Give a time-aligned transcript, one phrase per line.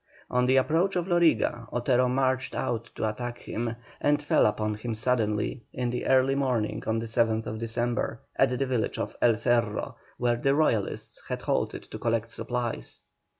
[0.31, 4.95] On the approach of Loriga, Otero marched out to attack him, and fell upon him
[4.95, 9.97] suddenly, in the early morning of the 7th December, at the village of El Cerro,
[10.17, 12.99] where the Royalists had halted to collect supplies.